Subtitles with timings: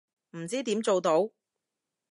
[0.35, 1.29] 唔知點做到